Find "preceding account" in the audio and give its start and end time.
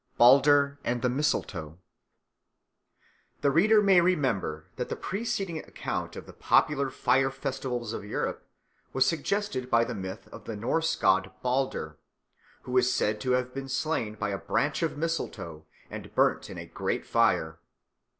4.95-6.15